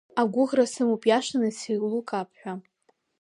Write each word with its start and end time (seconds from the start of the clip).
Агәыӷра 0.21 0.65
сымоуп 0.73 1.03
иашаны 1.07 1.49
сеилукаап 1.57 2.29
ҳәа! 2.39 2.53